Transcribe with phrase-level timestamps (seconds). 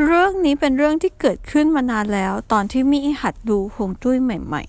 [0.00, 4.64] เรื่องนี้เป็นเรื่องที่เกิดขึ้นมานานแล้ว ตอนที่มี่หัดดูหงจุ้ยใหม่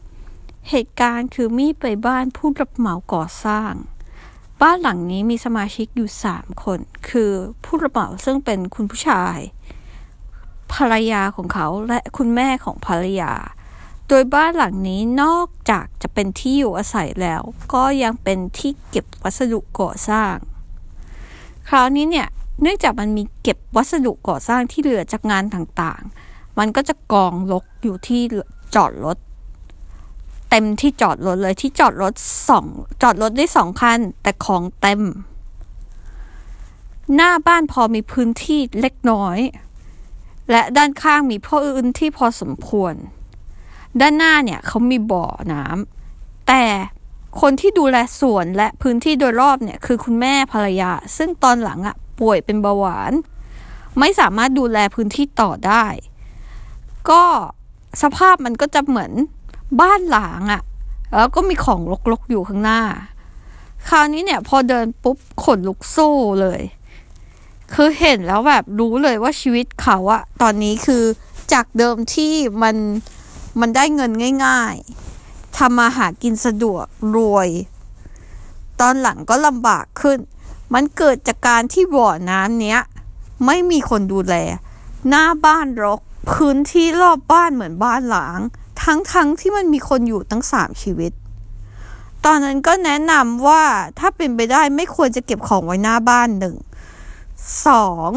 [0.00, 3.72] ๆ เหตุการณ์คือมี่ไปบ้านผู้รับเหมาก่อสร้าง
[4.62, 6.78] บ้านหลังนี้มีสมาชิกอยู่สามคน
[7.08, 7.32] คือ
[7.64, 9.38] ผู้รับเหมาซึ่งเป็นคุณผู้ชาย
[10.72, 13.32] ภรรยาของเขาและคุณแม่ของภรรยา
[14.08, 17.42] โดยบ้านหลังนี้นอกจากจะเป็นที่อยู่อาศัยแล้ว
[17.74, 20.34] ก็ยังเป็นที่เก็บวัสดุก่อสร้าง
[21.68, 22.28] คราวนี้เนี่ย
[22.62, 28.22] เนื่องจากมันมีเก็บวัสดุก่อสร้างที่เหลือจากงานต่างๆ มันก็จะกองรกอยู่ที่
[28.74, 29.16] จอดรถ
[30.50, 32.14] เต็มที่จอดรถเลยที่จอดรถ
[32.48, 32.66] สอง
[33.02, 35.00] จอดรถได้สองคัน แต่ของเต็ม
[37.14, 39.38] หน้าบ้านพอมีพื้นที่เล็กน้อย
[40.50, 42.94] และด้านข้างมีพื้นที่พอสมควร
[44.00, 46.64] ด้านหน้าเนี่ยเขามีบ่อน้ำแต่
[47.40, 53.12] คนที่ดูแลสวนและพื้นที่โดยรอบเนี่ยคือคุณแม่ภรรยา ซึ่งตอนหลังอะ่ะ ป่วยเป็นเบาหวาน
[53.98, 55.84] ไม่สามารถดูแลพื้นที่ต่อได้
[57.10, 57.22] ก็
[58.02, 59.12] สภาพมันก็จะเหมือน
[59.80, 60.62] บ้านหลางอะ่ะ
[61.16, 61.80] แล้วก็มีของ
[62.12, 62.82] รกๆอยู่ข้างหน้า
[63.88, 66.60] คราวนี้เนี่ยพอเดินปุ๊บขนลุกสู้เลย
[67.74, 71.04] คือเห็นแล้วแบบรู้เลยว่าชีวิตเขาอะตอนนี้คือ
[71.52, 72.76] จากเดิมที่มัน
[73.60, 74.12] มันได้เงิน
[74.46, 74.74] ง่าย
[75.16, 77.48] ๆทำมาหากินสะดวกรวย
[78.80, 80.18] ตอนหลังก็ลำบากขึ้น
[80.74, 82.80] มันเกิดจากการที่บ่อน้ำเนี้ย
[83.46, 84.34] ไม่มีคนดูแล
[85.08, 86.00] หน้าบ้านรก
[86.32, 88.38] พื้นที่รอบบ้านเหมือนบ้านหลาง
[88.82, 91.12] ทั้งๆทที่มันมีคนอยู่ตั้งสามชีวิต
[92.24, 93.62] ตอนนั้นก็แนะนำว่า
[93.98, 96.56] ถ้าเป็นไปได้ไม่ควรจะเก็บของไว้หน้าบ้านหนึ่ง
[97.66, 98.10] สอง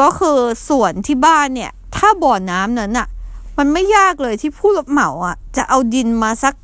[0.00, 3.08] ก็คือส่วนที่บ้านเนี่ย ถ้าบ่อน้ำนั้นอะ่ะ
[3.58, 6.54] มันไม่ยากเลยที่ผู้รับเหมาอะจะเอาดินมาสัก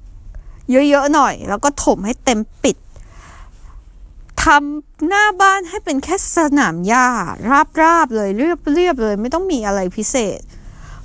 [0.70, 2.76] เยอะๆหน่อย แล้วก็ถมให้เต็มปิด
[4.44, 7.06] ทำหน้าบ้านให้เป็นแค่สนามหญ้า
[7.80, 10.40] ราบๆเลยเรียบเรียบเลย ไม่ต้องมีอะไรพิเศษ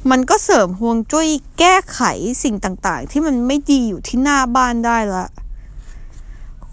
[0.10, 1.28] มันก็เสริมห่วงจุ้ย
[1.60, 2.02] แก้ไข
[2.44, 5.26] สิ่งต่างๆ ที่มันไม่ดีอยู่ที่หน้าบ้านได้ละ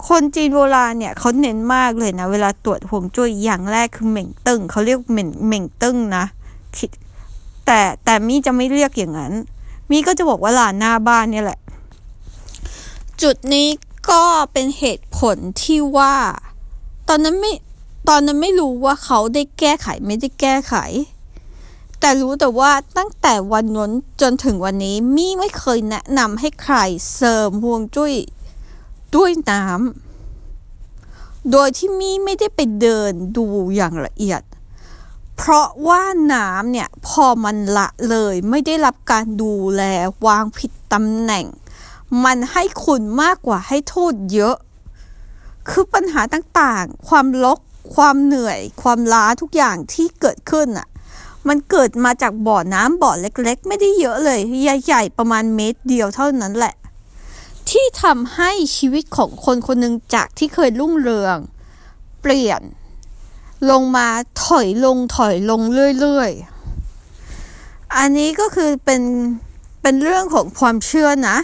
[0.08, 6.24] คนจีนโบราณเนี่ยเขาเน้นมากเลยนะ เวลาตรวจห่วงจุ้ยอย่างแรกคือเหม่งตึงเขาเรียกเหม่งเหม่งตึงนะ
[7.66, 9.32] แต่แต่มี่จะไม่เรียกอย่างนั้น
[9.90, 11.60] มี่ก็จะบอกว่าลานหน้าบ้านเนี่ยแหละ
[13.22, 13.68] จุดนี้
[14.10, 16.14] ก็เป็นเหตุผลที่ว่า
[17.08, 17.52] ตอนนั้นไม่
[18.08, 20.74] ตอนนั้นไม่รู้ว่าเขาได้แก้ไขไม่ได้แก้ไข
[22.00, 26.76] แต่รู้แต่ว่าตั้งแต่วันนั้นจนถึงวันนี้มี่ไม่เคยแนะนำให้ใคร
[27.14, 28.14] เสริมห่วงจุ้ย
[29.14, 33.46] ด้วยน้ำโดยที่มี่ไม่ได้ไปเดินดู
[33.76, 34.42] อย่างละเอียด
[35.36, 36.02] เพราะว่า
[36.32, 39.82] น้ำเนี่ยพอมันละเลยไม่ได้รับการดูแล
[40.26, 41.46] วางผิดตำแหน่ง
[42.24, 44.56] มันให้คุณมากกว่าให้โทษเยอะ
[45.70, 47.58] คือปัญหาต่างๆ ความลก
[47.94, 50.88] ความเหนื่อย ความล้าทุกอย่างที่เกิดขึ้นอะ
[51.48, 56.74] มันเกิดมาจากบ่อน้ำบ่อเล็กๆ ไม่ได้เยอะเลยใหญ่ๆประมาณเมตรเดียวเท่านั้นแหละ
[57.70, 61.36] ที่ทำให้ชีวิตของคนคนหนึ่งจากที่เคยรุ่งเรือง
[62.22, 62.62] เปลี่ยน
[63.70, 64.06] ลงมา
[64.44, 65.60] ถอยลงถอยลง
[66.00, 69.02] เรื่อยๆ อันนี้ก็คือเป็น
[69.82, 71.38] เป็นเรื่องของความเชื่อนะ